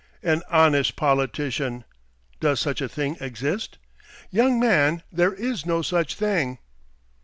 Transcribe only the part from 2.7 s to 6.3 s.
a thing exist? Young man, there is no such